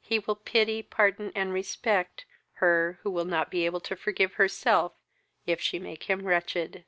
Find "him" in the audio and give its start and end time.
6.10-6.26